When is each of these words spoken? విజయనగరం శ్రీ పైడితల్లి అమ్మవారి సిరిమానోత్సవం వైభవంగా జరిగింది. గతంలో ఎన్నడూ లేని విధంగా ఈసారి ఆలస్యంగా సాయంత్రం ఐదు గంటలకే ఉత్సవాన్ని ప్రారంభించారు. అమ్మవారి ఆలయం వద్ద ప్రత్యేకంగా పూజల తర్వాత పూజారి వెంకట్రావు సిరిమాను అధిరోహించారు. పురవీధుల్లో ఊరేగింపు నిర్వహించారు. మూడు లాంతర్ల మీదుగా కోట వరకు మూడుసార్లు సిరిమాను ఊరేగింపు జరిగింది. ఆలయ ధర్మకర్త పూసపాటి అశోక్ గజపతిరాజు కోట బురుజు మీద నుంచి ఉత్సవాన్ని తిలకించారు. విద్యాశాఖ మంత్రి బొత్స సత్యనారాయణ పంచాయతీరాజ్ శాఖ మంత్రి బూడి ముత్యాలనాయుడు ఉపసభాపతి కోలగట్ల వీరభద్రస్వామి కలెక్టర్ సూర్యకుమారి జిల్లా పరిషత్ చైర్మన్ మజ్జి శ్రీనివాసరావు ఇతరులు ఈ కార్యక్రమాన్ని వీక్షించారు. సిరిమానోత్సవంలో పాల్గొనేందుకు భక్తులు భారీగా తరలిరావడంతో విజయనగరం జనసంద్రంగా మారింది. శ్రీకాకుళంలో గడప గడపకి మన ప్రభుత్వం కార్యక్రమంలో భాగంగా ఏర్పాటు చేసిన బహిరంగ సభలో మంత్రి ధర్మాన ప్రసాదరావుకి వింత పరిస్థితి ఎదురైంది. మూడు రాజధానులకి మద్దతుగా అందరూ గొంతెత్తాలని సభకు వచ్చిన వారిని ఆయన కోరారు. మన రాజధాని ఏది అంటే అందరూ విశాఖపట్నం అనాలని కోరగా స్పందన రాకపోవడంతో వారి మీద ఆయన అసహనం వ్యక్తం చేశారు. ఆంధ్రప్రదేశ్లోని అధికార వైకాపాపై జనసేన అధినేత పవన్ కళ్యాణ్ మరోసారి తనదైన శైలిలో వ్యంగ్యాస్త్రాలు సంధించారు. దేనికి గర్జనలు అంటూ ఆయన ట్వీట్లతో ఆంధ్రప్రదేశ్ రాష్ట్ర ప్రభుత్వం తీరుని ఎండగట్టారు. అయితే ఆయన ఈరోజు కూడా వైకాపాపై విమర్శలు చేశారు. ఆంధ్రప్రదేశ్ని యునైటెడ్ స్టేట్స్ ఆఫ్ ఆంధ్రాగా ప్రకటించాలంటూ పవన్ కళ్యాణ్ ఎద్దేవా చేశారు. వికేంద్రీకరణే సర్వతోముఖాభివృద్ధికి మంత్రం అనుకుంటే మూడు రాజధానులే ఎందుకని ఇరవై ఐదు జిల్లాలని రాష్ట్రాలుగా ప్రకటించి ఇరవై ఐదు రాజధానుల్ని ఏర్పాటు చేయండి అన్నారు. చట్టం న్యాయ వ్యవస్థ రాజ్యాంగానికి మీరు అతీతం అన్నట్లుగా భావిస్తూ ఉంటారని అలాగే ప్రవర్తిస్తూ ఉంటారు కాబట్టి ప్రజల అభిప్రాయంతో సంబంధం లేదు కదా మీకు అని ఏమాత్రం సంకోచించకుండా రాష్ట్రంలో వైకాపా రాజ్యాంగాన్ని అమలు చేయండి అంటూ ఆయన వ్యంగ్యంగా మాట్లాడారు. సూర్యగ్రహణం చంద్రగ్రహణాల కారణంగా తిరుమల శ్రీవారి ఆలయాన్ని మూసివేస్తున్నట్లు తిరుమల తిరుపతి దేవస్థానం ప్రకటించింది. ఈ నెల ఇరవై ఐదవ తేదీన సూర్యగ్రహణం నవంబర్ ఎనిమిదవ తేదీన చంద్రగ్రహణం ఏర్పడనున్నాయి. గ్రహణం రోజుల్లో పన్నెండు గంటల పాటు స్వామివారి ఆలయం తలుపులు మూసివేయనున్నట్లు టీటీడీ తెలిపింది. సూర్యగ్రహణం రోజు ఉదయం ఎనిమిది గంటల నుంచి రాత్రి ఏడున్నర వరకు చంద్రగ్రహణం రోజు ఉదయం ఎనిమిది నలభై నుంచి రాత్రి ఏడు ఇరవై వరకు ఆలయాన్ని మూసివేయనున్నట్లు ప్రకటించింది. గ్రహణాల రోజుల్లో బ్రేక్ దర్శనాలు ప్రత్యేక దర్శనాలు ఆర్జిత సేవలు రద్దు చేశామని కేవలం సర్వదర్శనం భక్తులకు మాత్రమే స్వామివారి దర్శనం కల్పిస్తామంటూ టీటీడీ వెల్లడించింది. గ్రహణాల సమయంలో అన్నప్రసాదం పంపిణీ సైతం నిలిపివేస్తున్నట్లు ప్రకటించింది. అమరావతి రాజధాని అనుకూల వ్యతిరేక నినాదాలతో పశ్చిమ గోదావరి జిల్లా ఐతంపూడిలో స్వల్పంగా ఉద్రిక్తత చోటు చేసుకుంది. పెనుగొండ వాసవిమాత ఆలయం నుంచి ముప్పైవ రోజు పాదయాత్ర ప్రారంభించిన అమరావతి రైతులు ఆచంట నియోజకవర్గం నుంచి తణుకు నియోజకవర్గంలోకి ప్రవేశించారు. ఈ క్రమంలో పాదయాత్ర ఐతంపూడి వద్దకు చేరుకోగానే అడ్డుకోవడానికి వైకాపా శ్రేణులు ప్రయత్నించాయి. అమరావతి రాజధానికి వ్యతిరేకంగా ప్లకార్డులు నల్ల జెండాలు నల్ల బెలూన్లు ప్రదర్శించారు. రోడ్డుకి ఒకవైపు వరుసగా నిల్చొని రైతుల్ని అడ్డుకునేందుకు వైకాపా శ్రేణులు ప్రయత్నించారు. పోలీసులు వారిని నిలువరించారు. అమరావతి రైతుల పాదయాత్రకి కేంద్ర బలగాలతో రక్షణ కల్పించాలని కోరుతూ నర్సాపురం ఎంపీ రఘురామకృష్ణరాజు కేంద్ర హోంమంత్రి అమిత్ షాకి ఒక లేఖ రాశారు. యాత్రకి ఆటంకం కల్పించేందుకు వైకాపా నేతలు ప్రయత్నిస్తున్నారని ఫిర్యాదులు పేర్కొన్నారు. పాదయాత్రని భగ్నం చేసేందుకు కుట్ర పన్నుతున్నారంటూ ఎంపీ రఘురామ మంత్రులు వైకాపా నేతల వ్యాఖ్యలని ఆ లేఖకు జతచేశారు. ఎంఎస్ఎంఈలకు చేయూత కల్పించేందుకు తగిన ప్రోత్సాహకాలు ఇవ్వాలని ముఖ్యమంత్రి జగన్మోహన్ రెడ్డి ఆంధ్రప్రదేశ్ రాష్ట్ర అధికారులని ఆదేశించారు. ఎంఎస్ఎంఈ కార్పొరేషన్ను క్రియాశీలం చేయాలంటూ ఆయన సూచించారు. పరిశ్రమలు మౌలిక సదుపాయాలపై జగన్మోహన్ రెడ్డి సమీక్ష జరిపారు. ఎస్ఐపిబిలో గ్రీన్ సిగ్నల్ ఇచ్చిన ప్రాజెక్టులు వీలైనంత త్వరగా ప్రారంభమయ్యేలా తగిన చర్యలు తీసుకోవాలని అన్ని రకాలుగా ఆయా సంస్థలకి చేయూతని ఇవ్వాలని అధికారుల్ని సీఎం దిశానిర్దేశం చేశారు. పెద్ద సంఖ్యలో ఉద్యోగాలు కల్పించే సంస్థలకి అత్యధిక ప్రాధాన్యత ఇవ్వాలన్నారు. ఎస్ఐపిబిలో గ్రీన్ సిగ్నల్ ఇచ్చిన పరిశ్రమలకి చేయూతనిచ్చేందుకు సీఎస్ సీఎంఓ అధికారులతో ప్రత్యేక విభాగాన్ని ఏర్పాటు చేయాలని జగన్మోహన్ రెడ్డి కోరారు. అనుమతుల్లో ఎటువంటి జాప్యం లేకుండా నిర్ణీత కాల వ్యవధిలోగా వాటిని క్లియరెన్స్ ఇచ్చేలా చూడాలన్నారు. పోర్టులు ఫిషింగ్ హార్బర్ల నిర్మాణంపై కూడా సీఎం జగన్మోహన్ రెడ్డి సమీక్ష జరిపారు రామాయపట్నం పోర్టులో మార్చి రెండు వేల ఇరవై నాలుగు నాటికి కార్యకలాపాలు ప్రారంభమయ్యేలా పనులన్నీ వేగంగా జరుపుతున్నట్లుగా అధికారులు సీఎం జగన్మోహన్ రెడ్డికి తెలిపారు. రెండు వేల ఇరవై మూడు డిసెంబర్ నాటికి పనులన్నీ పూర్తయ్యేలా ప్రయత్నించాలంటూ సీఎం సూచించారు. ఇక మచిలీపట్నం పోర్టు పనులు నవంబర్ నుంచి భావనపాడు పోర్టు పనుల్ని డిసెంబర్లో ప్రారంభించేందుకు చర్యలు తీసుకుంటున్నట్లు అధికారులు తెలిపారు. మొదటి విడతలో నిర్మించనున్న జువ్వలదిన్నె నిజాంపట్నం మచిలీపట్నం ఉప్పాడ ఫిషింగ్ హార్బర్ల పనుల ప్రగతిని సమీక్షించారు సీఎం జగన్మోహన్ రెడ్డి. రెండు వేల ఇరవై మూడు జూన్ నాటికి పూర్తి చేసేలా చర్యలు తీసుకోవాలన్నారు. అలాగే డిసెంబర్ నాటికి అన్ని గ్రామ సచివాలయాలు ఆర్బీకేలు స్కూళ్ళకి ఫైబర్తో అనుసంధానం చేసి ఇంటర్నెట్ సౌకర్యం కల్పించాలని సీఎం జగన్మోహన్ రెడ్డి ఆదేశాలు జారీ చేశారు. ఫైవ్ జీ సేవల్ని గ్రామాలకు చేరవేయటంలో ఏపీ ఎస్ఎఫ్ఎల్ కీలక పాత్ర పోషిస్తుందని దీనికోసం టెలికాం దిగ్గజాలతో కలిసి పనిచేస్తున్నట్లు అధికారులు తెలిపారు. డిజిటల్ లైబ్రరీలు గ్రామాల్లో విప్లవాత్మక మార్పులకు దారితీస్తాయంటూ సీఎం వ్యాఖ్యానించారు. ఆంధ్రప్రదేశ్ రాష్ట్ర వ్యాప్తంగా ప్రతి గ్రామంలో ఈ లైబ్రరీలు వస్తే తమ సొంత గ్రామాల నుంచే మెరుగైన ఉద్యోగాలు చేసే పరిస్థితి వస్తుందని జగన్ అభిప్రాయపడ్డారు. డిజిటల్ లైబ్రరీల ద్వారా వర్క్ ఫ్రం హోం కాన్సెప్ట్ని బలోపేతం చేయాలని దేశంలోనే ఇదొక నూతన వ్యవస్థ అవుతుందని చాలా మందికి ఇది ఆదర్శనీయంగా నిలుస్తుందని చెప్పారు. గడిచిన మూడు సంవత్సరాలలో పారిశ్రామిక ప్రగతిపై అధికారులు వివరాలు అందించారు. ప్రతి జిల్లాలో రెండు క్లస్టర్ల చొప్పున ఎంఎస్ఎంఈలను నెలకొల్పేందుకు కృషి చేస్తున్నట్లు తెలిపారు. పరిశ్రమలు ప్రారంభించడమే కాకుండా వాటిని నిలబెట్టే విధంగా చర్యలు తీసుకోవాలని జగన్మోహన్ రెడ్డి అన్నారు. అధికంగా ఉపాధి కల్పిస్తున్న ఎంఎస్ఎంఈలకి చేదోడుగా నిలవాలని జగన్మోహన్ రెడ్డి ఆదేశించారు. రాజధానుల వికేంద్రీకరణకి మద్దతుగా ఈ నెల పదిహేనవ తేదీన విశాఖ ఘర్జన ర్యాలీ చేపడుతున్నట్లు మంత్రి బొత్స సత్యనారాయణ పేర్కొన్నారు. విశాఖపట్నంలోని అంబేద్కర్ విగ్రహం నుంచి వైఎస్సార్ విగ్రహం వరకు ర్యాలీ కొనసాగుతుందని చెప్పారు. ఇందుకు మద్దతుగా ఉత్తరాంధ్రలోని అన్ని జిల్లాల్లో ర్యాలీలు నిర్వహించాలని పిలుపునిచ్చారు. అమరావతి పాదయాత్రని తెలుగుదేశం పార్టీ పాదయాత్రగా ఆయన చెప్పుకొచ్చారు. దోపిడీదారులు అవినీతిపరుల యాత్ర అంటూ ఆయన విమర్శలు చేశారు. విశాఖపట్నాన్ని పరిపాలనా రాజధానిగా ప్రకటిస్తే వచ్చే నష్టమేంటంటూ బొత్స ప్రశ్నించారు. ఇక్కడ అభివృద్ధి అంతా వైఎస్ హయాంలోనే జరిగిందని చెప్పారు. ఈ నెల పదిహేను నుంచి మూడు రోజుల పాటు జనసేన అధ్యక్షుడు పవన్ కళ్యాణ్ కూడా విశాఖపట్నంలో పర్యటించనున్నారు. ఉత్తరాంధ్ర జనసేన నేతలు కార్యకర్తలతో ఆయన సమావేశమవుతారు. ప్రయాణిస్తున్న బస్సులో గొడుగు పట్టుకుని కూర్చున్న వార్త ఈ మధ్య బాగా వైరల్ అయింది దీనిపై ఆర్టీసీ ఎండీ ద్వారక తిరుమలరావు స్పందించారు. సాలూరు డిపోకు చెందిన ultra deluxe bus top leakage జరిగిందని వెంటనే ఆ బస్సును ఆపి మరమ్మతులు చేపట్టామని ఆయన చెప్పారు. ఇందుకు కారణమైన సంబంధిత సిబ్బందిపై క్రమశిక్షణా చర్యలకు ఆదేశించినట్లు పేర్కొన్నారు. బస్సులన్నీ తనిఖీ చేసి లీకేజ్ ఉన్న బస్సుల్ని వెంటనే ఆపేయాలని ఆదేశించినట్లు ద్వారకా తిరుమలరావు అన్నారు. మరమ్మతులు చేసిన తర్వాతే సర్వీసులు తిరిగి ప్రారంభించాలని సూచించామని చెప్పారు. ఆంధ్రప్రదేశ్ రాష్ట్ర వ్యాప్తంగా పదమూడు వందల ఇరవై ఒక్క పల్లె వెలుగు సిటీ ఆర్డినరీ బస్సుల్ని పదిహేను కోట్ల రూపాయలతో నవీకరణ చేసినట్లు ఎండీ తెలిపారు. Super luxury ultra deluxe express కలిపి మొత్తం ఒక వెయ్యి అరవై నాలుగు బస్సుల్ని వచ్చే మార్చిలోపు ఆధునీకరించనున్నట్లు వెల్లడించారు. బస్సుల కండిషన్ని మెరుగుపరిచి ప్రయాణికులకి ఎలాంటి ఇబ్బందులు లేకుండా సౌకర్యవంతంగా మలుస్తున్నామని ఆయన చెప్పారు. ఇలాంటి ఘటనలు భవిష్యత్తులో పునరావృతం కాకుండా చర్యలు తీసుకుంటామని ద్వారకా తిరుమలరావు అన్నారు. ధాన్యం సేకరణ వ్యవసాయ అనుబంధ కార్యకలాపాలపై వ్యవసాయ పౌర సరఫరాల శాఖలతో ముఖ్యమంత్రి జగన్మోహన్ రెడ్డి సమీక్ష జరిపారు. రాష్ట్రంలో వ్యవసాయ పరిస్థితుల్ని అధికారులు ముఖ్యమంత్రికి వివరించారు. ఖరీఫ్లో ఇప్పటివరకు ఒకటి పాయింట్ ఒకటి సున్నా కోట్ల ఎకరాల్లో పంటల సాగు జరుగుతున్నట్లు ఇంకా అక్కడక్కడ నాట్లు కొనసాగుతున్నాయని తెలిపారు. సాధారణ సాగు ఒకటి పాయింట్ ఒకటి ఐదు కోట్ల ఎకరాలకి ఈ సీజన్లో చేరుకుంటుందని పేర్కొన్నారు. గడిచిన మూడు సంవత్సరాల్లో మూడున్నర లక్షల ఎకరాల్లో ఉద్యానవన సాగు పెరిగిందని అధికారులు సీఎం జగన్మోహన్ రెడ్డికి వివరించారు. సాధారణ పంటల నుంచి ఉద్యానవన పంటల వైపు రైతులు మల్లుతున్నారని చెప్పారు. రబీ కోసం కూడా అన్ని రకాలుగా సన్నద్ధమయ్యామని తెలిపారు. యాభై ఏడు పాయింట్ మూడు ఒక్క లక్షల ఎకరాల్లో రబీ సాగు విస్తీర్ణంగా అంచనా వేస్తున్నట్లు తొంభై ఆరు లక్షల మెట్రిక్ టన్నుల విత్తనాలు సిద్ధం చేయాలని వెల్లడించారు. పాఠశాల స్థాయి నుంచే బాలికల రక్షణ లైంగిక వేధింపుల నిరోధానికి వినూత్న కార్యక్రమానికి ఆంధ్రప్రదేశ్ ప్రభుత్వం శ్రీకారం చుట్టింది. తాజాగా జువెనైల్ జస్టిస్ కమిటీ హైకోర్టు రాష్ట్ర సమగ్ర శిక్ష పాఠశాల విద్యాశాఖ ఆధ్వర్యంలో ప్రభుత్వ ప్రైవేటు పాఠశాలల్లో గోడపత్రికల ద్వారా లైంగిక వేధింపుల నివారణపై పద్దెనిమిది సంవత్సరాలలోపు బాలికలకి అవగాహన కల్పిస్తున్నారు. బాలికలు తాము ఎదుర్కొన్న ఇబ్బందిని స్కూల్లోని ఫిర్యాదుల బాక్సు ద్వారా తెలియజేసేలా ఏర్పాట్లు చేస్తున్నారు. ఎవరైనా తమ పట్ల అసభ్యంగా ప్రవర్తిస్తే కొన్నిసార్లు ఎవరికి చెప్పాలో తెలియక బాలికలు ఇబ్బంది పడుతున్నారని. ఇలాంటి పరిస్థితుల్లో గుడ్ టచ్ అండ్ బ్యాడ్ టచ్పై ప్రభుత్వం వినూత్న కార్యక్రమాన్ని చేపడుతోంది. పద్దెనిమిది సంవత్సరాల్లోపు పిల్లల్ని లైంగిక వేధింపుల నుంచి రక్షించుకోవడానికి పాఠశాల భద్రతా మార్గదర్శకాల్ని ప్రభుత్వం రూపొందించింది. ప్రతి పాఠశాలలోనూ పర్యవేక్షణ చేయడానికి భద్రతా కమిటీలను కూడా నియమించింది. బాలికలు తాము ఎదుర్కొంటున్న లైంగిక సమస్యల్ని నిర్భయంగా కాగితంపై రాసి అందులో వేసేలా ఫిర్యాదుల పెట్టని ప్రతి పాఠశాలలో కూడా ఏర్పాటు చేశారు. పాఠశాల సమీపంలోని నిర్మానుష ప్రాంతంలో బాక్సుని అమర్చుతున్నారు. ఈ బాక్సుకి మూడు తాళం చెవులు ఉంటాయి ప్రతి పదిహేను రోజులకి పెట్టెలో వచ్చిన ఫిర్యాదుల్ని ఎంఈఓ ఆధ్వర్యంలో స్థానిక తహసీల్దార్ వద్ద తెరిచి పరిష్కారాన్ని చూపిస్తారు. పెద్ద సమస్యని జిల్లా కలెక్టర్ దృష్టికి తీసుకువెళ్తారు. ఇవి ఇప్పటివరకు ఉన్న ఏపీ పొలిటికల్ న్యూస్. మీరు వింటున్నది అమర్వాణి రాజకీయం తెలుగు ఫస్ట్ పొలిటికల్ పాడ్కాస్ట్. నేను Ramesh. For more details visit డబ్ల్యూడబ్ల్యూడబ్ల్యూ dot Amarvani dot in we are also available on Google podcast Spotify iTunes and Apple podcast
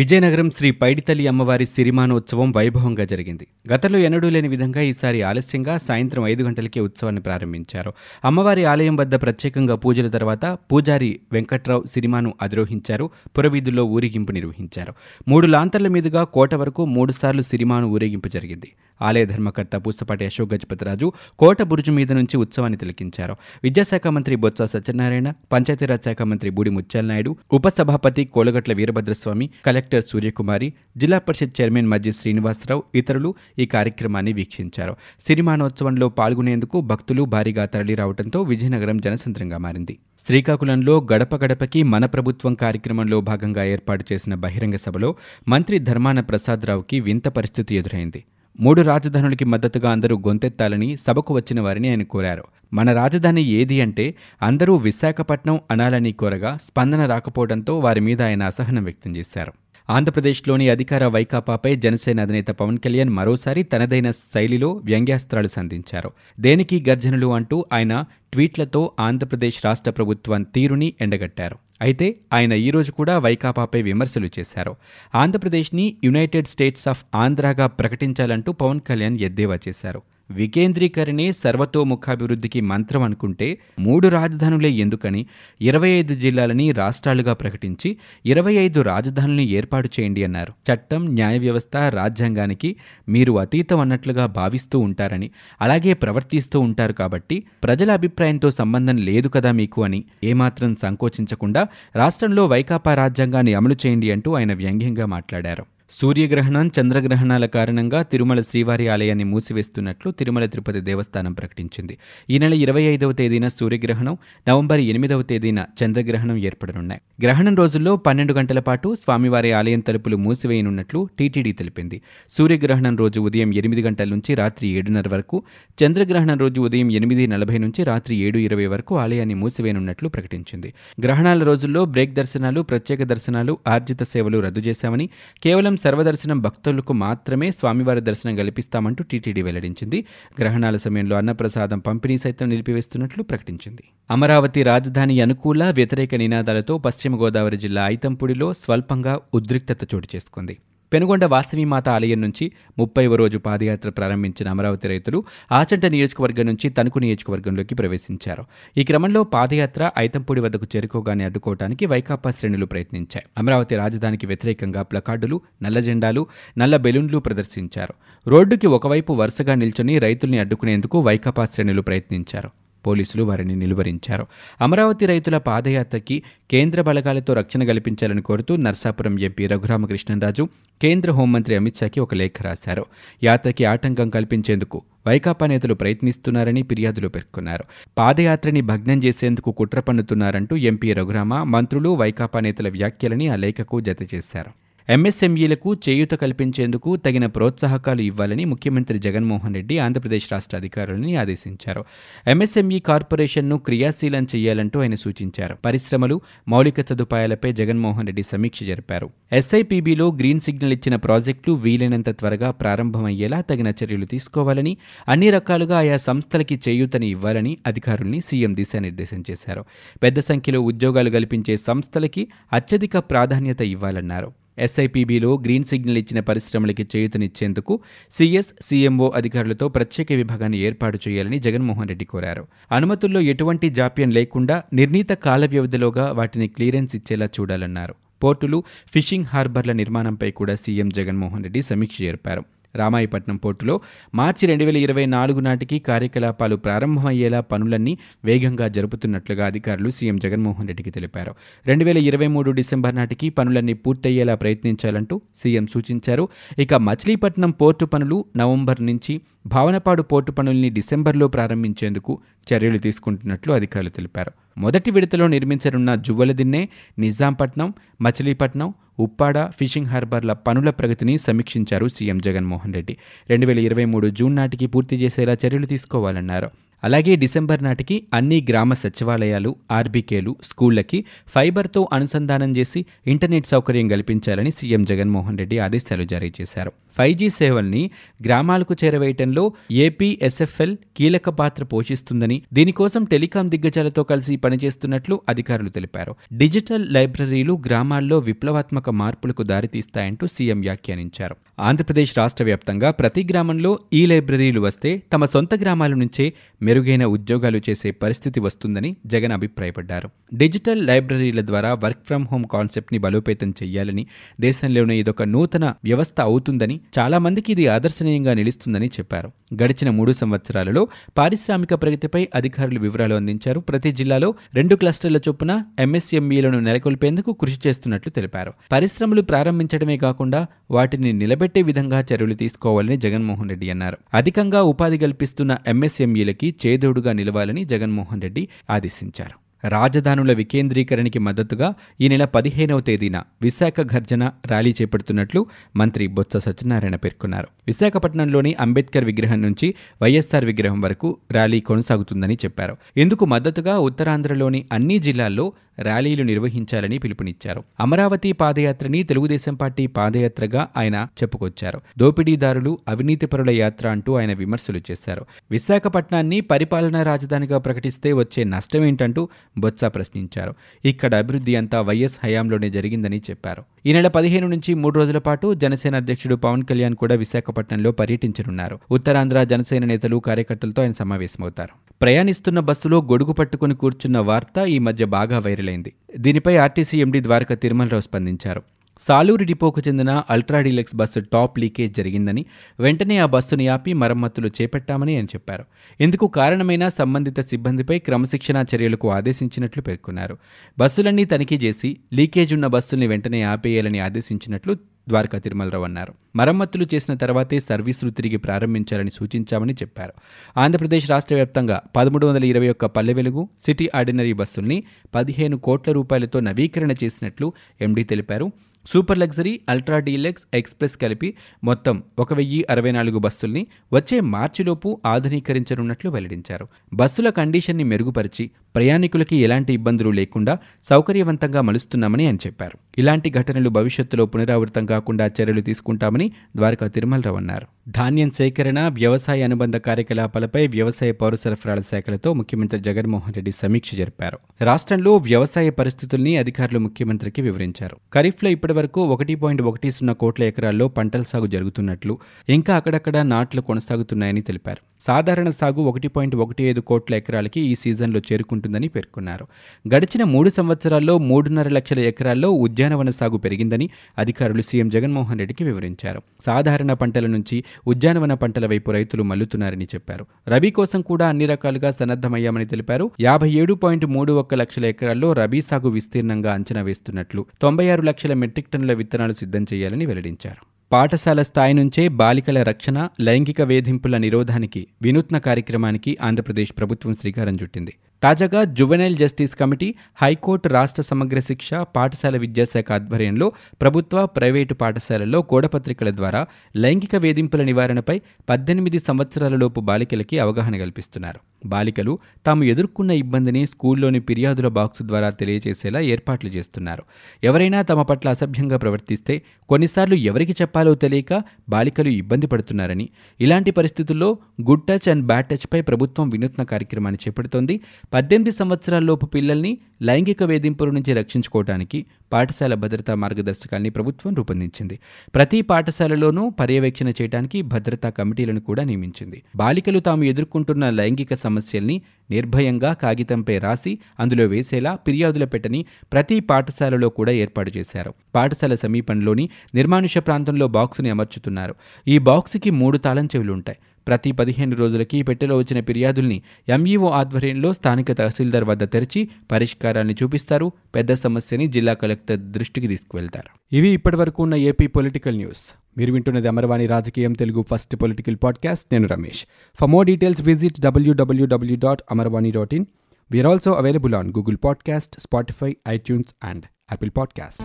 విజయనగరం 0.00 0.50
శ్రీ 0.50 0.70
పైడితల్లి 0.70 1.26
అమ్మవారి 1.26 1.66
సిరిమానోత్సవం 1.66 2.52
వైభవంగా 2.56 3.04
జరిగింది. 3.04 3.46
గతంలో 3.72 3.98
ఎన్నడూ 3.98 4.28
లేని 4.28 4.48
విధంగా 4.48 4.80
ఈసారి 4.80 5.22
ఆలస్యంగా 5.22 5.78
సాయంత్రం 5.78 6.26
ఐదు 6.26 6.42
గంటలకే 6.42 6.80
ఉత్సవాన్ని 6.80 7.22
ప్రారంభించారు. 7.22 7.92
అమ్మవారి 8.24 8.64
ఆలయం 8.64 8.96
వద్ద 8.96 9.14
ప్రత్యేకంగా 9.14 9.74
పూజల 9.74 10.08
తర్వాత 10.08 10.44
పూజారి 10.72 11.20
వెంకట్రావు 11.32 11.82
సిరిమాను 11.94 12.34
అధిరోహించారు. 12.42 13.10
పురవీధుల్లో 13.38 13.84
ఊరేగింపు 13.84 14.32
నిర్వహించారు. 14.32 14.94
మూడు 15.28 15.46
లాంతర్ల 15.46 15.88
మీదుగా 15.88 16.24
కోట 16.24 16.54
వరకు 16.54 16.84
మూడుసార్లు 16.84 17.42
సిరిమాను 17.42 17.86
ఊరేగింపు 17.86 18.28
జరిగింది. 18.28 18.70
ఆలయ 19.02 19.26
ధర్మకర్త 19.26 19.76
పూసపాటి 19.76 20.24
అశోక్ 20.24 20.54
గజపతిరాజు 20.54 21.12
కోట 21.38 21.62
బురుజు 21.62 21.90
మీద 21.90 22.12
నుంచి 22.12 22.36
ఉత్సవాన్ని 22.36 22.78
తిలకించారు. 22.78 23.36
విద్యాశాఖ 23.62 24.06
మంత్రి 24.06 24.36
బొత్స 24.36 24.62
సత్యనారాయణ 24.62 25.32
పంచాయతీరాజ్ 25.52 26.04
శాఖ 26.04 26.22
మంత్రి 26.22 26.50
బూడి 26.50 26.70
ముత్యాలనాయుడు 26.70 27.36
ఉపసభాపతి 27.52 28.24
కోలగట్ల 28.24 28.72
వీరభద్రస్వామి 28.72 29.48
కలెక్టర్ 29.66 29.89
సూర్యకుమారి 29.98 30.72
జిల్లా 30.96 31.18
పరిషత్ 31.18 31.60
చైర్మన్ 31.60 31.86
మజ్జి 31.86 32.12
శ్రీనివాసరావు 32.12 32.82
ఇతరులు 32.94 33.34
ఈ 33.58 33.66
కార్యక్రమాన్ని 33.66 34.32
వీక్షించారు. 34.32 34.96
సిరిమానోత్సవంలో 35.26 36.08
పాల్గొనేందుకు 36.08 36.80
భక్తులు 36.80 37.22
భారీగా 37.22 37.64
తరలిరావడంతో 37.64 38.42
విజయనగరం 38.42 38.98
జనసంద్రంగా 38.98 39.58
మారింది. 39.58 39.98
శ్రీకాకుళంలో 40.26 41.06
గడప 41.12 41.44
గడపకి 41.44 41.82
మన 41.82 42.06
ప్రభుత్వం 42.06 42.54
కార్యక్రమంలో 42.54 43.20
భాగంగా 43.20 43.64
ఏర్పాటు 43.64 44.04
చేసిన 44.12 44.34
బహిరంగ 44.34 44.74
సభలో 44.74 45.16
మంత్రి 45.48 45.78
ధర్మాన 45.78 46.20
ప్రసాదరావుకి 46.20 47.00
వింత 47.00 47.28
పరిస్థితి 47.28 47.76
ఎదురైంది. 47.76 48.24
మూడు 48.60 48.82
రాజధానులకి 48.82 49.44
మద్దతుగా 49.44 49.90
అందరూ 49.90 50.18
గొంతెత్తాలని 50.18 50.96
సభకు 50.96 51.34
వచ్చిన 51.34 51.60
వారిని 51.60 51.88
ఆయన 51.88 52.02
కోరారు. 52.02 52.44
మన 52.72 52.92
రాజధాని 52.92 53.42
ఏది 53.42 53.80
అంటే 53.80 54.14
అందరూ 54.42 54.76
విశాఖపట్నం 54.76 55.60
అనాలని 55.70 56.12
కోరగా 56.12 56.58
స్పందన 56.66 57.06
రాకపోవడంతో 57.06 57.78
వారి 57.78 58.00
మీద 58.00 58.22
ఆయన 58.22 58.42
అసహనం 58.42 58.84
వ్యక్తం 58.84 59.16
చేశారు. 59.16 59.52
ఆంధ్రప్రదేశ్లోని 59.90 60.70
అధికార 60.70 61.06
వైకాపాపై 61.06 61.76
జనసేన 61.76 62.20
అధినేత 62.20 62.46
పవన్ 62.46 62.78
కళ్యాణ్ 62.78 63.10
మరోసారి 63.10 63.62
తనదైన 63.62 64.10
శైలిలో 64.10 64.72
వ్యంగ్యాస్త్రాలు 64.72 65.48
సంధించారు. 65.48 66.10
దేనికి 66.40 66.84
గర్జనలు 66.88 67.26
అంటూ 67.26 67.64
ఆయన 67.72 68.04
ట్వీట్లతో 68.32 68.92
ఆంధ్రప్రదేశ్ 69.00 69.64
రాష్ట్ర 69.64 69.90
ప్రభుత్వం 69.90 70.42
తీరుని 70.42 70.94
ఎండగట్టారు. 71.00 71.58
అయితే 71.80 72.16
ఆయన 72.32 72.52
ఈరోజు 72.52 72.92
కూడా 72.92 73.18
వైకాపాపై 73.18 73.82
విమర్శలు 73.82 74.30
చేశారు. 74.38 74.76
ఆంధ్రప్రదేశ్ని 75.14 75.96
యునైటెడ్ 76.04 76.46
స్టేట్స్ 76.46 76.88
ఆఫ్ 76.88 77.04
ఆంధ్రాగా 77.14 77.66
ప్రకటించాలంటూ 77.66 78.52
పవన్ 78.52 78.80
కళ్యాణ్ 78.80 79.18
ఎద్దేవా 79.20 79.58
చేశారు. 79.68 80.02
వికేంద్రీకరణే 80.30 81.32
సర్వతోముఖాభివృద్ధికి 81.44 82.60
మంత్రం 82.60 83.02
అనుకుంటే 83.02 83.58
మూడు 83.80 84.08
రాజధానులే 84.08 84.70
ఎందుకని 84.70 85.26
ఇరవై 85.60 85.90
ఐదు 85.90 86.14
జిల్లాలని 86.14 86.72
రాష్ట్రాలుగా 86.72 87.32
ప్రకటించి 87.32 87.96
ఇరవై 88.24 88.54
ఐదు 88.54 88.80
రాజధానుల్ని 88.80 89.46
ఏర్పాటు 89.50 89.90
చేయండి 90.00 90.24
అన్నారు. 90.24 90.52
చట్టం 90.68 91.02
న్యాయ 91.14 91.38
వ్యవస్థ 91.38 91.76
రాజ్యాంగానికి 91.76 92.76
మీరు 93.08 93.32
అతీతం 93.38 93.80
అన్నట్లుగా 93.80 94.26
భావిస్తూ 94.26 94.78
ఉంటారని 94.78 95.30
అలాగే 95.60 95.92
ప్రవర్తిస్తూ 95.92 96.60
ఉంటారు 96.60 96.92
కాబట్టి 96.92 97.38
ప్రజల 97.62 97.90
అభిప్రాయంతో 97.92 98.50
సంబంధం 98.50 98.96
లేదు 98.96 99.28
కదా 99.28 99.52
మీకు 99.52 99.84
అని 99.84 100.04
ఏమాత్రం 100.24 100.76
సంకోచించకుండా 100.82 101.68
రాష్ట్రంలో 101.96 102.46
వైకాపా 102.46 102.94
రాజ్యాంగాన్ని 102.94 103.54
అమలు 103.54 103.76
చేయండి 103.86 104.10
అంటూ 104.10 104.32
ఆయన 104.34 104.54
వ్యంగ్యంగా 104.54 105.06
మాట్లాడారు. 105.06 105.79
సూర్యగ్రహణం 105.98 106.70
చంద్రగ్రహణాల 106.80 107.46
కారణంగా 107.46 108.02
తిరుమల 108.02 108.40
శ్రీవారి 108.40 108.88
ఆలయాన్ని 108.88 109.24
మూసివేస్తున్నట్లు 109.24 110.10
తిరుమల 110.10 110.44
తిరుపతి 110.46 110.80
దేవస్థానం 110.80 111.32
ప్రకటించింది. 111.32 111.98
ఈ 112.30 112.38
నెల 112.38 112.54
ఇరవై 112.54 112.82
ఐదవ 112.82 113.12
తేదీన 113.12 113.48
సూర్యగ్రహణం 113.48 114.16
నవంబర్ 114.48 114.80
ఎనిమిదవ 114.80 115.22
తేదీన 115.22 115.64
చంద్రగ్రహణం 115.82 116.36
ఏర్పడనున్నాయి. 116.36 117.00
గ్రహణం 117.22 117.56
రోజుల్లో 117.56 117.96
పన్నెండు 117.96 118.32
గంటల 118.32 118.58
పాటు 118.58 118.94
స్వామివారి 118.94 119.52
ఆలయం 119.52 119.80
తలుపులు 119.80 120.16
మూసివేయనున్నట్లు 120.16 121.08
టీటీడీ 121.18 121.52
తెలిపింది. 121.52 122.02
సూర్యగ్రహణం 122.38 122.96
రోజు 122.96 123.20
ఉదయం 123.20 123.54
ఎనిమిది 123.54 123.82
గంటల 123.82 124.08
నుంచి 124.08 124.34
రాత్రి 124.34 124.68
ఏడున్నర 124.68 125.08
వరకు 125.08 125.42
చంద్రగ్రహణం 125.84 126.38
రోజు 126.38 126.60
ఉదయం 126.60 126.92
ఎనిమిది 126.92 127.26
నలభై 127.26 127.58
నుంచి 127.58 127.84
రాత్రి 127.84 128.16
ఏడు 128.16 128.38
ఇరవై 128.38 128.66
వరకు 128.66 128.98
ఆలయాన్ని 128.98 129.34
మూసివేయనున్నట్లు 129.34 130.08
ప్రకటించింది. 130.08 130.74
గ్రహణాల 131.04 131.42
రోజుల్లో 131.42 131.84
బ్రేక్ 131.84 132.14
దర్శనాలు 132.14 132.60
ప్రత్యేక 132.60 133.02
దర్శనాలు 133.02 133.58
ఆర్జిత 133.68 134.02
సేవలు 134.02 134.38
రద్దు 134.38 134.60
చేశామని 134.60 135.08
కేవలం 135.42 135.76
సర్వదర్శనం 135.84 136.38
భక్తులకు 136.40 136.92
మాత్రమే 136.92 137.50
స్వామివారి 137.50 138.00
దర్శనం 138.00 138.36
కల్పిస్తామంటూ 138.36 139.04
టీటీడీ 139.04 139.42
వెల్లడించింది. 139.42 139.98
గ్రహణాల 140.40 140.76
సమయంలో 140.76 141.16
అన్నప్రసాదం 141.16 141.78
పంపిణీ 141.78 142.18
సైతం 142.18 142.48
నిలిపివేస్తున్నట్లు 142.48 143.22
ప్రకటించింది. 143.22 143.84
అమరావతి 144.10 144.62
రాజధాని 144.62 145.20
అనుకూల 145.20 145.64
వ్యతిరేక 145.70 146.14
నినాదాలతో 146.14 146.78
పశ్చిమ 146.78 147.16
గోదావరి 147.20 147.56
జిల్లా 147.56 147.88
ఐతంపూడిలో 147.88 148.52
స్వల్పంగా 148.52 149.20
ఉద్రిక్తత 149.34 149.94
చోటు 149.94 150.08
చేసుకుంది. 150.16 150.56
పెనుగొండ 150.92 151.24
వాసవిమాత 151.24 151.88
ఆలయం 151.88 152.20
నుంచి 152.20 152.52
ముప్పైవ 152.78 153.14
రోజు 153.14 153.38
పాదయాత్ర 153.38 153.90
ప్రారంభించిన 153.90 154.48
అమరావతి 154.48 154.88
రైతులు 154.88 155.24
ఆచంట 155.52 155.86
నియోజకవర్గం 155.86 156.46
నుంచి 156.46 156.70
తణుకు 156.70 156.98
నియోజకవర్గంలోకి 156.98 157.74
ప్రవేశించారు. 157.74 158.44
ఈ 158.76 158.84
క్రమంలో 158.84 159.24
పాదయాత్ర 159.24 159.90
ఐతంపూడి 159.98 160.40
వద్దకు 160.40 160.66
చేరుకోగానే 160.76 161.24
అడ్డుకోవడానికి 161.24 161.86
వైకాపా 161.86 162.30
శ్రేణులు 162.30 162.66
ప్రయత్నించాయి. 162.66 163.22
అమరావతి 163.38 163.76
రాజధానికి 163.76 164.26
వ్యతిరేకంగా 164.26 164.82
ప్లకార్డులు 164.82 165.40
నల్ల 165.62 165.80
జెండాలు 165.80 166.26
నల్ల 166.58 166.76
బెలూన్లు 166.76 167.18
ప్రదర్శించారు. 167.18 167.94
రోడ్డుకి 168.28 168.66
ఒకవైపు 168.66 169.12
వరుసగా 169.12 169.54
నిల్చొని 169.54 169.98
రైతుల్ని 169.98 170.38
అడ్డుకునేందుకు 170.38 171.00
వైకాపా 171.00 171.46
శ్రేణులు 171.46 171.82
ప్రయత్నించారు. 171.82 172.50
పోలీసులు 172.86 173.22
వారిని 173.22 173.56
నిలువరించారు. 173.56 174.26
అమరావతి 174.60 175.06
రైతుల 175.06 175.38
పాదయాత్రకి 175.38 176.22
కేంద్ర 176.50 176.82
బలగాలతో 176.82 177.34
రక్షణ 177.34 177.64
కల్పించాలని 177.64 178.22
కోరుతూ 178.22 178.56
నర్సాపురం 178.56 179.18
ఎంపీ 179.18 179.46
రఘురామకృష్ణరాజు 179.46 180.48
కేంద్ర 180.82 181.10
హోంమంత్రి 181.10 181.56
అమిత్ 181.56 181.76
షాకి 181.76 182.00
ఒక 182.00 182.14
లేఖ 182.14 182.32
రాశారు. 182.40 182.86
యాత్రకి 183.24 183.64
ఆటంకం 183.64 184.10
కల్పించేందుకు 184.10 184.82
వైకాపా 185.06 185.46
నేతలు 185.46 185.74
ప్రయత్నిస్తున్నారని 185.74 186.62
ఫిర్యాదులు 186.62 187.08
పేర్కొన్నారు. 187.08 187.64
పాదయాత్రని 187.98 188.60
భగ్నం 188.60 189.04
చేసేందుకు 189.04 189.52
కుట్ర 189.52 189.80
పన్నుతున్నారంటూ 189.80 190.56
ఎంపీ 190.56 190.92
రఘురామ 190.92 191.42
మంత్రులు 191.42 191.96
వైకాపా 191.96 192.40
నేతల 192.40 192.68
వ్యాఖ్యలని 192.68 193.28
ఆ 193.28 193.36
లేఖకు 193.36 193.80
జతచేశారు. 193.80 194.50
ఎంఎస్ఎంఈలకు 194.90 195.74
చేయూత 195.74 196.14
కల్పించేందుకు 196.14 196.96
తగిన 196.96 197.26
ప్రోత్సాహకాలు 197.26 198.02
ఇవ్వాలని 198.02 198.44
ముఖ్యమంత్రి 198.44 198.98
జగన్మోహన్ 198.98 199.54
రెడ్డి 199.54 199.78
ఆంధ్రప్రదేశ్ 199.78 200.32
రాష్ట్ర 200.32 200.56
అధికారులని 200.56 201.16
ఆదేశించారు. 201.16 201.84
ఎంఎస్ఎంఈ 202.26 202.78
కార్పొరేషన్ను 202.78 203.58
క్రియాశీలం 203.58 204.26
చేయాలంటూ 204.36 204.80
ఆయన 204.80 204.94
సూచించారు. 204.94 205.56
పరిశ్రమలు 205.64 206.20
మౌలిక 206.48 206.80
సదుపాయాలపై 206.80 207.52
జగన్మోహన్ 207.52 208.06
రెడ్డి 208.06 208.22
సమీక్ష 208.22 208.64
జరిపారు. 208.64 209.10
ఎస్ఐపిబిలో 209.32 210.08
గ్రీన్ 210.08 210.40
సిగ్నల్ 210.40 210.72
ఇచ్చిన 210.72 210.96
ప్రాజెక్టులు 210.96 211.54
వీలైనంత 211.56 212.10
త్వరగా 212.10 212.50
ప్రారంభమయ్యేలా 212.50 213.40
తగిన 213.40 213.72
చర్యలు 213.84 214.04
తీసుకోవాలని 214.04 214.76
అన్ని 215.08 215.30
రకాలుగా 215.30 215.78
ఆయా 215.78 215.96
సంస్థలకి 215.96 216.60
చేయూతని 216.68 217.08
ఇవ్వాలని 217.10 217.58
అధికారుల్ని 217.66 218.20
సీఎం 218.20 218.56
దిశానిర్దేశం 218.56 219.22
చేశారు. 219.30 219.64
పెద్ద 220.02 220.18
సంఖ్యలో 220.20 220.60
ఉద్యోగాలు 220.60 221.10
కల్పించే 221.10 221.56
సంస్థలకి 221.56 222.28
అత్యధిక 222.52 222.98
ప్రాధాన్యత 222.98 223.60
ఇవ్వాలన్నారు. 223.60 224.39
ఎస్ఐపిబిలో 224.60 225.30
గ్రీన్ 225.44 225.64
సిగ్నల్ 225.64 225.98
ఇచ్చిన 225.98 226.20
పరిశ్రమలకి 226.20 226.86
చేయూతనిచ్చేందుకు 226.96 227.74
సీఎస్ 228.18 228.50
సీఎంఓ 228.62 229.08
అధికారులతో 229.10 229.68
ప్రత్యేక 229.68 230.12
విభాగాన్ని 230.12 230.58
ఏర్పాటు 230.58 231.00
చేయాలని 231.08 231.38
జగన్మోహన్ 231.38 231.88
రెడ్డి 231.88 232.04
కోరారు. 232.04 232.44
అనుమతుల్లో 232.72 233.20
ఎటువంటి 233.20 233.70
జాప్యం 233.70 234.10
లేకుండా 234.10 234.62
నిర్ణీత 234.72 235.12
కాల 235.26 235.46
వ్యవధిలోగా 235.46 236.06
వాటిని 236.12 236.48
క్లియరెన్స్ 236.48 236.96
ఇచ్చేలా 236.96 237.28
చూడాలన్నారు. 237.40 237.94
పోర్టులు 238.22 238.58
ఫిషింగ్ 238.94 239.24
హార్బర్ల 239.24 239.72
నిర్మాణంపై 239.72 240.30
కూడా 240.30 240.54
సీఎం 240.54 240.88
జగన్మోహన్ 240.88 241.44
రెడ్డి 241.44 241.62
సమీక్ష 241.62 242.02
జరిపారు 242.02 242.42
రామాయపట్నం 242.76 243.36
పోర్టులో 243.36 243.80
మార్చి 244.14 244.46
రెండు 244.46 244.64
వేల 244.64 244.76
ఇరవై 244.76 245.06
నాలుగు 245.06 245.40
నాటికి 245.40 245.78
కార్యకలాపాలు 245.78 246.56
ప్రారంభమయ్యేలా 246.56 247.40
పనులన్నీ 247.40 247.98
వేగంగా 248.24 248.68
జరుపుతున్నట్లుగా 248.68 249.46
అధికారులు 249.46 249.90
సీఎం 249.90 250.18
జగన్మోహన్ 250.18 250.66
రెడ్డికి 250.66 250.90
తెలిపారు. 250.90 251.34
రెండు 251.66 251.84
వేల 251.84 251.98
ఇరవై 251.98 252.26
మూడు 252.26 252.50
డిసెంబర్ 252.50 252.96
నాటికి 252.96 253.30
పనులన్నీ 253.30 253.72
పూర్తయ్యేలా 253.72 254.34
ప్రయత్నించాలంటూ 254.34 255.20
సీఎం 255.42 255.66
సూచించారు. 255.66 256.28
ఇక 256.58 256.74
మచిలీపట్నం 256.74 257.50
పోర్టు 257.50 257.84
పనులు 257.84 258.24
నవంబర్ 258.36 258.86
నుంచి 258.86 259.20
భావనపాడు 259.46 260.02
పోర్టు 260.02 260.32
పనుల్ని 260.32 260.70
డిసెంబర్లో 260.70 261.28
ప్రారంభించేందుకు 261.28 262.18
చర్యలు 262.52 262.78
తీసుకుంటున్నట్లు 262.78 263.52
అధికారులు 263.52 263.90
తెలిపారు. 263.90 264.32
మొదటి 264.62 264.90
విడతలో 264.90 265.26
నిర్మించనున్న 265.26 265.90
జువ్వలదిన్నె 266.06 266.62
నిజాంపట్నం 266.98 267.68
మచిలీపట్నం 268.02 268.70
ఉప్పాడ 269.00 269.36
ఫిషింగ్ 269.58 269.86
హార్బర్ల 269.86 270.32
పనుల 270.46 270.70
ప్రగతిని 270.70 271.14
సమీక్షించారు 271.18 271.86
సీఎం 271.88 272.18
జగన్మోహన్ 272.18 272.74
రెడ్డి. 272.74 272.94
రెండు 273.30 273.46
వేల 273.46 273.60
ఇరవై 273.68 273.84
మూడు 273.84 274.06
జూన్ 274.18 274.36
నాటికి 274.36 274.66
పూర్తి 274.66 274.96
చేసేలా 274.96 275.36
చర్యలు 275.46 275.66
తీసుకోవాలన్నారు. 275.66 276.50
అలాగే 276.84 277.14
డిసెంబర్ 277.16 277.62
నాటికి 277.64 277.96
అన్ని 278.14 278.46
గ్రామ 278.50 278.72
సచివాలయాలు 278.74 279.50
ఆర్బీకేలు 279.70 280.32
స్కూళ్ళకి 280.44 280.98
ఫైబర్తో 281.34 281.88
అనుసంధానం 281.92 282.52
చేసి 282.58 282.80
ఇంటర్నెట్ 283.06 283.46
సౌకర్యం 283.46 283.88
కల్పించాలని 283.88 284.50
సీఎం 284.50 284.84
జగన్మోహన్ 284.84 285.38
రెడ్డి 285.38 285.58
ఆదేశాలు 285.58 286.04
జారీ 286.04 286.32
చేశారు. 286.40 286.72
ఫైవ్ 286.96 287.14
జీ 287.14 287.28
సేవల్ని 287.30 287.90
గ్రామాలకు 288.24 288.76
చేరవేయటంలో 288.84 289.52
ఏపీ 289.70 290.18
ఎస్ఎఫ్ఎల్ 290.22 290.76
కీలక 290.96 291.28
పాత్ర 291.28 291.64
పోషిస్తుందని 291.64 292.42
దీనికోసం 292.52 293.04
టెలికాం 293.04 293.50
దిగ్గజాలతో 293.50 294.02
కలిసి 294.02 294.36
పనిచేస్తున్నట్లు 294.36 295.20
అధికారులు 295.28 295.68
తెలిపారు. 295.68 296.14
డిజిటల్ 296.32 296.92
లైబ్రరీలు 296.92 297.62
గ్రామాల్లో 297.66 298.18
విప్లవాత్మక 298.18 298.90
మార్పులకు 298.90 299.42
దారితీస్తాయంటూ 299.42 300.26
సీఎం 300.26 300.60
వ్యాఖ్యానించారు. 300.60 301.36
ఆంధ్రప్రదేశ్ 301.60 302.18
రాష్ట్ర 302.18 302.44
వ్యాప్తంగా 302.44 302.90
ప్రతి 302.90 303.24
గ్రామంలో 303.30 303.78
ఈ 303.92 304.06
లైబ్రరీలు 304.06 304.60
వస్తే 304.60 305.02
తమ 305.12 305.24
సొంత 305.24 305.54
గ్రామాల 305.54 305.94
నుంచే 305.94 306.32
మెరుగైన 306.62 307.04
ఉద్యోగాలు 307.04 307.60
చేసే 307.70 307.90
పరిస్థితి 307.90 308.40
వస్తుందని 308.40 308.96
జగన్ 309.06 309.32
అభిప్రాయపడ్డారు. 309.32 310.10
డిజిటల్ 310.34 310.86
లైబ్రరీల 310.86 311.46
ద్వారా 311.46 311.74
వర్క్ 311.74 312.06
ఫ్రం 312.06 312.24
హోం 312.32 312.42
కాన్సెప్ట్ని 312.42 312.98
బలోపేతం 312.98 313.54
చేయాలని 313.62 314.06
దేశంలోనే 314.40 314.98
ఇదొక 314.98 315.22
నూతన 315.22 315.74
వ్యవస్థ 315.84 316.20
అవుతుందని 316.20 316.79
చాలా 316.98 317.18
మందికి 317.18 317.52
ఇది 317.52 317.66
ఆదర్శనీయంగా 317.66 318.34
నిలుస్తుందని 318.34 318.86
చెప్పారు. 318.86 319.32
గడిచిన 319.54 319.90
మూడు 319.90 320.12
సంవత్సరాలలో 320.12 320.88
పారిశ్రామిక 321.18 321.74
ప్రగతిపై 321.74 322.28
అధికారులు 322.34 322.80
వివరాలు 322.80 323.14
అందించారు. 323.14 323.60
ప్రతి 323.60 323.92
జిల్లాలో 323.92 324.34
రెండు 324.54 324.74
క్లస్టర్ల 324.74 325.16
చొప్పున 325.16 325.64
ఎంఎస్ఎంఈలను 325.78 326.60
నెలకొల్పేందుకు 326.60 327.32
కృషి 327.32 327.58
చేస్తున్నట్లు 327.66 328.10
తెలిపారు. 328.10 328.52
పరిశ్రమలు 328.72 329.22
ప్రారంభించడమే 329.22 329.96
కాకుండా 329.96 330.46
వాటిని 330.70 331.12
నిలబెట్టే 331.12 331.62
విధంగా 331.62 332.00
చర్యలు 332.00 332.34
తీసుకోవాలని 332.34 332.96
జగన్మోహన్ 332.96 333.48
రెడ్డి 333.48 333.70
అన్నారు. 333.70 333.98
అధికంగా 334.14 334.62
ఉపాధి 334.62 334.98
కల్పిస్తున్న 334.98 335.56
ఎంఎస్ఎంఈలకి 335.66 336.54
చేదోడుగా 336.66 337.12
నిలవాలని 337.12 337.64
జగన్మోహన్ 337.64 338.22
రెడ్డి 338.22 338.48
ఆదేశించారు. 338.70 339.49
రాజధానుల 339.68 340.32
వికేంద్రీకరణకి 340.32 341.18
మద్దతుగా 341.18 341.74
ఈ 342.00 342.08
నెల 342.08 342.24
పదిహేనవ 342.24 342.80
తేదీన 342.80 343.22
విశాఖ 343.42 343.80
ఘర్జన 343.82 344.24
ర్యాలీ 344.24 344.74
చేపడుతున్నట్లు 344.82 345.46
మంత్రి 345.76 346.06
బొత్స 346.06 346.36
సత్యనారాయణ 346.36 346.96
పేర్కొన్నారు. 346.96 347.48
విశాఖపట్నంలోని 347.66 348.54
అంబేద్కర్ 348.60 349.04
విగ్రహం 349.04 349.42
నుంచి 349.42 349.74
వైఎస్సార్ 350.02 350.44
విగ్రహం 350.44 350.80
వరకు 350.80 351.18
ర్యాలీ 351.32 351.60
కొనసాగుతుందని 351.60 352.34
చెప్పారు. 352.34 352.76
ఇందుకు 352.96 353.24
మద్దతుగా 353.24 353.78
ఉత్తరాంధ్రలోని 353.78 354.64
అన్ని 354.72 354.98
జిల్లాల్లో 354.98 355.52
ర్యాలీలు 355.82 356.22
నిర్వహించాలని 356.22 356.98
పిలుపునిచ్చారు. 356.98 357.64
అమరావతి 357.80 358.32
పాదయాత్రని 358.32 359.02
తెలుగుదేశం 359.02 359.54
పార్టీ 359.54 359.86
పాదయాత్రగా 359.86 360.68
ఆయన 360.76 361.06
చెప్పుకొచ్చారు. 361.22 361.80
దోపిడీదారులు 361.98 362.78
అవినీతిపరుల 362.88 363.50
యాత్ర 363.50 363.88
అంటూ 363.88 364.14
ఆయన 364.14 364.32
విమర్శలు 364.32 364.80
చేశారు. 364.90 365.26
విశాఖపట్నాన్ని 365.50 366.40
పరిపాలనా 366.40 367.02
రాజధానిగా 367.02 367.58
ప్రకటిస్తే 367.58 368.12
వచ్చే 368.12 368.44
నష్టమేంటంటూ 368.44 369.28
బొత్స 369.58 369.84
ప్రశ్నించారు. 369.84 370.54
ఇక్కడ 370.84 371.14
అభివృద్ధి 371.14 371.56
అంతా 371.56 371.80
వైఎస్ 371.80 372.16
హయాంలోనే 372.24 372.70
జరిగిందని 372.70 373.22
చెప్పారు. 373.30 373.62
ఈ 373.86 373.92
నెల 373.92 374.08
పదిహేను 374.08 374.46
నుంచి 374.46 374.74
మూడు 374.74 374.98
రోజుల 374.98 375.18
పాటు 375.18 375.54
జనసేన 375.54 375.96
అధ్యక్షుడు 375.96 376.34
పవన్ 376.34 376.62
కళ్యాణ్ 376.62 376.94
కూడా 376.94 377.14
విశాఖపట్నంలో 377.14 377.92
పర్యటించనున్నారు. 377.92 378.78
ఉత్తరాంధ్ర 378.90 379.44
జనసేన 379.44 379.84
నేతలు 379.84 380.16
కార్యకర్తలతో 380.16 380.82
ఆయన 380.82 380.92
సమావేశమవుతారు. 380.92 381.89
ప్రయాణిస్తున్న 382.00 382.60
బస్సులో 382.60 382.98
గొడుగు 382.98 383.32
పట్టుకుని 383.32 383.74
కూర్చున్న 383.74 384.18
వార్త 384.18 384.58
ఈ 384.68 384.78
మధ్య 384.78 385.04
బాగా 385.04 385.38
వైరల్ 385.38 385.68
అయింది 385.68 385.92
దీనిపై 386.18 386.56
ఆర్టీసీ 386.56 387.00
ఎండీ 387.00 387.20
ద్వారక 387.22 387.52
తిరుమలరావు 387.52 388.02
స్పందించారు. 388.02 388.62
సాలూరు 389.00 389.44
డిపోకు 389.44 389.82
చెందిన 389.88 390.22
ultra 390.30 390.60
deluxe 390.60 390.96
bus 390.96 391.20
top 391.20 391.58
leakage 391.58 391.94
జరిగిందని 391.94 392.46
వెంటనే 392.80 393.18
ఆ 393.18 393.26
బస్సును 393.26 393.68
ఆపి 393.68 393.92
మరమ్మతులు 393.92 394.48
చేపట్టామని 394.48 395.14
ఆయన 395.14 395.24
చెప్పారు. 395.24 395.64
ఇందుకు 396.00 396.26
కారణమైన 396.26 396.88
సంబంధిత 396.88 397.40
సిబ్బందిపై 397.40 397.98
క్రమశిక్షణా 397.98 398.64
చర్యలకు 398.74 399.10
ఆదేశించినట్లు 399.10 399.82
పేర్కొన్నారు. 399.82 400.38
బస్సులన్నీ 400.78 401.24
తనిఖీ 401.24 401.56
చేసి 401.56 401.96
లీకేజ్ 402.12 402.54
ఉన్న 402.54 402.66
బస్సుల్ని 402.66 403.06
వెంటనే 403.06 403.42
ఆపేయాలని 403.42 403.98
ఆదేశించినట్లు 403.98 404.76
ద్వారకా 405.08 405.38
తిరుమలరావు 405.38 405.84
అన్నారు. 405.84 406.14
మరమ్మతులు 406.36 406.86
చేసిన 406.94 407.14
తర్వాతే 407.14 407.60
సర్వీసులు 407.60 408.10
తిరిగి 408.10 408.36
ప్రారంభించాలని 408.36 409.10
సూచించామని 409.10 409.72
చెప్పారు. 409.72 410.12
ఆంధ్రప్రదేశ్ 410.56 411.10
రాష్ట్ర 411.10 411.34
వ్యాప్తంగా 411.34 411.82
పదమూడు 411.96 412.26
వందల 412.26 412.44
ఇరవై 412.44 412.68
ఒక్క 412.68 412.86
పల్లె 412.86 413.12
వెలుగు 413.12 413.48
సిటీ 413.66 413.88
ఆర్డినరీ 413.94 414.32
బస్సుల్ని 414.32 414.84
పదిహేను 415.14 415.58
కోట్ల 415.58 415.92
రూపాయలతో 415.92 416.40
నవీకరణ 416.40 416.90
చేసినట్లు 416.92 417.52
ఎండీ 417.80 418.04
తెలిపారు. 418.04 418.50
Super 418.86 419.18
luxury 419.18 419.60
ultra 419.68 419.98
deluxe 419.98 420.44
express 420.54 420.96
కలిపి 420.96 421.34
మొత్తం 421.64 422.02
ఒక 422.18 422.34
వెయ్యి 422.34 422.64
అరవై 422.70 422.92
నాలుగు 422.92 423.18
బస్సుల్ని 423.18 423.66
వచ్చే 423.92 424.20
మార్చిలోపు 424.20 425.00
ఆధునీకరించనున్నట్లు 425.06 426.10
వెల్లడించారు. 426.10 426.68
బస్సుల 426.94 427.30
కండిషన్ని 427.30 427.84
మెరుగుపరిచి 427.84 428.50
ప్రయాణికులకి 428.74 429.36
ఎలాంటి 429.36 429.72
ఇబ్బందులు 429.72 430.10
లేకుండా 430.10 430.58
సౌకర్యవంతంగా 430.90 431.60
మలుస్తున్నామని 431.60 432.26
ఆయన 432.26 432.36
చెప్పారు. 432.36 432.78
ఇలాంటి 432.98 433.30
ఘటనలు 433.30 433.68
భవిష్యత్తులో 433.68 434.26
పునరావృతం 434.26 434.86
కాకుండా 434.86 435.26
చర్యలు 435.26 435.60
తీసుకుంటామని 435.60 436.32
ద్వారకా 436.56 436.86
తిరుమలరావు 436.86 437.36
అన్నారు. 437.36 437.66
ధాన్యం 437.90 438.30
సేకరణ 438.30 438.88
వ్యవసాయ 438.88 439.42
అనుబంధ 439.42 439.76
కార్యకలాపాలపై 439.76 440.66
వ్యవసాయ 440.66 441.12
పౌర 441.12 441.34
సరఫరాల 441.34 441.76
శాఖలతో 441.76 442.32
ముఖ్యమంత్రి 442.32 442.80
జగన్మోహన్ 442.80 443.34
రెడ్డి 443.34 443.50
సమీక్ష 443.50 443.94
జరిపారు. 443.94 444.38
రాష్ట్రంలో 444.64 445.16
వ్యవసాయ 445.16 445.70
పరిస్థితుల్ని 445.70 446.36
అధికారులు 446.36 446.78
ముఖ్యమంత్రికి 446.78 447.42
వివరించారు. 447.42 447.96
ఖరీఫ్లో 448.14 448.50
ఇప్పటివరకు 448.50 449.00
ఒకటి 449.00 449.34
పాయింట్ 449.34 449.62
ఒకటి 449.62 449.90
సున్నా 449.90 450.12
కోట్ల 450.12 450.44
ఎకరాల్లో 450.44 450.88
పంటల 450.88 451.22
సాగు 451.22 451.46
జరుగుతున్నట్లు 451.46 452.18
ఇంకా 452.48 452.76
అక్కడక్కడ 452.76 453.18
నాట్లు 453.18 453.60
కొనసాగుతున్నాయని 453.60 454.42
తెలిపారు. 454.42 454.82
సాధారణ 455.06 455.48
సాగు 455.48 455.80
ఒకటి 455.80 456.08
పాయింట్ 456.08 456.36
ఒకటి 456.36 456.64
ఐదు 456.64 456.80
కోట్ల 456.80 457.14
ఎకరాలకి 457.14 457.60
ఈ 457.60 457.74
సీజన్లో 457.74 458.20
చేరుకుంటుందని 458.32 458.88
పేర్కొన్నారు. 458.88 459.46
గడిచిన 459.94 460.24
మూడు 460.24 460.50
సంవత్సరాల్లో 460.50 461.18
మూడున్నర 461.18 461.68
లక్షల 461.68 461.98
ఎకరాల్లో 461.98 462.50
ఉద్యానవన 462.80 463.10
సాగు 463.10 463.36
పెరిగిందని 463.36 463.90
అధికారులు 464.18 464.62
సీఎం 464.62 464.88
జగన్మోహన్ 464.88 465.38
రెడ్డికి 465.38 465.64
వివరించారు. 465.64 466.22
సాధారణ 466.46 466.92
పంటల 466.92 467.26
నుంచి 467.26 467.64
ఉద్యానవన 467.86 468.34
పంటల 468.34 468.66
వైపు 468.66 468.90
రైతులు 468.90 469.22
మల్లుతున్నారని 469.22 469.84
చెప్పారు. 469.84 470.26
రబీ 470.48 470.70
కోసం 470.70 471.00
కూడా 471.02 471.28
అన్ని 471.28 471.46
రకాలుగా 471.46 471.90
సన్నద్ధమయ్యామని 471.90 472.66
తెలిపారు. 472.66 473.10
యాభై 473.20 473.50
ఏడు 473.50 473.74
పాయింట్ 473.74 474.06
మూడు 474.06 474.32
ఒక్క 474.32 474.54
లక్షల 474.54 474.86
ఎకరాల్లో 474.86 475.32
రబీ 475.32 475.60
సాగు 475.60 475.88
విస్తీర్ణంగా 475.88 476.54
అంచనా 476.54 476.82
వేస్తున్నట్లు 476.82 477.46
తొంభై 477.62 477.90
ఆరు 477.90 478.02
లక్షల 478.02 478.32
మెట్రిక్ 478.32 478.70
టన్నుల 478.72 478.92
విత్తనాలు 478.92 479.32
సిద్ధం 479.32 479.66
చేయాలని 479.72 480.06
వెల్లడించారు. 480.06 480.64
పాఠశాల 480.92 481.42
స్థాయి 481.42 481.74
నుంచే 481.74 482.08
బాలికల 482.08 482.62
రక్షణ 482.62 483.08
లైంగిక 483.20 483.62
వేధింపుల 483.62 484.16
నిరోధానికి 484.16 484.86
వినూత్న 485.02 485.38
కార్యక్రమానికి 485.38 486.18
ఆంధ్రప్రదేశ్ 486.22 486.72
ప్రభుత్వం 486.78 487.12
శ్రీకారం 487.14 487.56
చుట్టింది. 487.62 487.94
తాజాగా 488.22 488.64
జువెనైల్ 488.64 489.16
జస్టిస్ 489.16 489.54
కమిటీ 489.54 489.94
హైకోర్టు 490.22 490.68
రాష్ట్ర 490.68 491.02
సమగ్ర 491.02 491.40
శిక్ష 491.40 491.68
పాఠశాల 491.96 492.36
విద్యాశాఖ 492.36 492.92
ఆధ్వర్యంలో 492.92 493.52
ప్రభుత్వ 493.80 494.26
ప్రైవేటు 494.26 494.74
పాఠశాలల్లో 494.74 495.38
గోడపత్రికల 495.54 496.10
ద్వారా 496.10 496.46
లైంగిక 496.76 497.16
వేధింపుల 497.16 497.62
నివారణపై 497.62 498.20
పద్దెనిమిది 498.48 498.98
సంవత్సరాలలోపు 498.98 499.80
బాలికలకి 499.80 500.38
అవగాహన 500.38 500.76
కల్పిస్తున్నారు. 500.76 501.40
బాలికలు 501.66 502.18
తాము 502.46 502.64
ఎదుర్కొన్న 502.64 503.10
ఇబ్బందిని 503.10 503.66
స్కూల్లోని 503.66 504.20
ఫిర్యాదుల 504.20 504.68
బాక్సు 504.68 505.02
ద్వారా 505.02 505.30
తెలియజేసేలా 505.30 506.00
ఏర్పాట్లు 506.00 506.50
చేస్తున్నారు. 506.50 507.02
ఎవరైనా 507.44 507.82
తమ 507.82 508.02
పట్ల 508.02 508.30
అసభ్యంగా 508.30 508.76
ప్రవర్తిస్తే 508.76 509.42
కొన్నిసార్లు 509.68 510.14
ఎవరికి 510.14 510.52
చెప్పాలో 510.52 510.94
తెలియక 510.94 511.42
బాలికలు 511.68 512.08
ఇబ్బంది 512.08 512.46
పడుతున్నారని. 512.46 513.08
ఇలాంటి 513.40 513.70
పరిస్థితుల్లో 513.70 514.38
గుడ్ 514.62 514.82
టచ్ 514.88 515.08
అండ్ 515.08 515.26
బ్యాడ్ 515.26 515.46
టచ్పై 515.46 515.80
ప్రభుత్వం 515.80 516.28
వినూత్న 516.28 516.62
కార్యక్రమాన్ని 516.62 517.18
చేపడుతోంది. 517.28 517.80
పద్దెనిమిది 518.14 518.56
సంవత్సరాల్లోపు 518.56 519.26
పిల్లల్ని 519.26 519.78
లైంగిక 520.02 520.42
వేధింపుల 520.42 520.90
నుంచి 520.90 521.14
రక్షించుకోవడానికి 521.14 522.06
పాఠశాల 522.32 522.74
భద్రతా 522.74 523.14
మార్గదర్శకాల్ని 523.14 523.90
ప్రభుత్వం 523.90 524.34
రూపొందించింది. 524.34 524.98
ప్రతి 525.34 525.62
పాఠశాలలోనూ 525.62 526.50
పర్యవేక్షణ 526.50 527.08
చేయడానికి 527.08 527.62
భద్రతా 527.62 528.10
కమిటీలను 528.10 528.60
కూడా 528.60 528.84
నియమించింది. 528.84 529.42
బాలికలు 529.56 529.98
తాము 529.98 530.24
ఎదుర్కొంటున్న 530.24 530.90
లైంగిక 530.90 531.34
సమస్యల్ని 531.34 532.02
నిర్భయంగా 532.30 532.92
కాగితంపై 532.92 533.58
రాసి 533.58 533.98
అందులో 534.20 534.44
వేసేలా 534.44 534.98
ఫిర్యాదుల 535.06 535.44
పెట్టని 535.44 535.86
ప్రతి 536.12 536.40
పాఠశాలలో 536.40 537.08
కూడా 537.08 537.32
ఏర్పాటు 537.32 537.72
చేశారు. 537.76 538.14
పాఠశాల 538.34 538.74
సమీపంలోని 538.74 539.48
నిర్మానుష 539.74 540.18
ప్రాంతంలో 540.18 540.68
బాక్సుని 540.68 541.10
అమర్చుతున్నారు. 541.10 541.74
ఈ 542.08 542.18
బాక్సుకి 542.18 542.70
మూడు 542.70 542.98
తాళం 542.98 543.26
చెవులు 543.26 543.52
ఉంటాయి 543.52 543.78
ప్రతి 544.10 544.32
పదిహేను 544.32 544.76
రోజులకి 544.76 545.22
పెట్టెలో 545.22 545.56
వచ్చిన 545.56 545.84
ఫిర్యాదుల్ని 545.84 546.42
ఎంఈఓ 546.68 547.08
ఆధ్వర్యంలో 547.08 547.72
స్థానిక 547.72 548.12
తహసీల్దార్ 548.12 548.64
వద్ద 548.64 548.84
తెరిచి 548.84 549.28
పరిష్కారాన్ని 549.52 550.14
చూపిస్తారు. 550.22 550.72
పెద్ద 550.94 551.12
సమస్యని 551.12 551.66
జిల్లా 551.66 551.94
కలెక్టర్ 551.94 552.38
దృష్టికి 552.38 552.88
తీసుకువెళ్తారు. 552.88 553.76
ఇవి 553.76 553.88
ఇప్పటివరకు 553.88 554.42
ఉన్న 554.42 554.54
ఏపీ 554.54 554.86
పొలిటికల్ 554.86 555.36
న్యూస్. 555.36 555.78
మీరు 555.98 556.12
వింటున్నది 556.12 556.48
అమర్వాణి 556.48 556.86
రాజకీయం 556.86 557.32
తెలుగు 557.32 557.64
ఫస్ట్ 557.70 557.96
పొలిటికల్ 557.96 558.36
పాడ్కాస్ట్. 558.44 558.84
నేను 558.92 559.08
Ramesh. 559.08 559.46
For 559.80 559.90
more 559.90 560.06
details 560.06 560.42
visit 560.42 560.80
డబ్ల్యూడబ్ల్యూడబ్ల్యూ 560.80 561.76
dot 561.76 562.02
Amarvani 562.10 562.50
dot 562.50 562.74
in 562.74 562.86
we are 563.30 563.46
also 563.46 563.72
available 563.72 564.14
on 564.14 564.28
Google 564.28 564.56
podcast 564.64 565.20
Spotify 565.20 565.76
iTunes 565.88 566.34
and 566.44 566.64
Apple 566.64 567.10
podcast 567.16 567.62